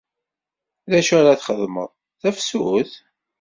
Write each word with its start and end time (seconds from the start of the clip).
D 0.89 0.91
acu 0.99 1.13
ara 1.19 1.39
txeddmeḍ, 1.39 1.91
Tafsut? 2.21 2.91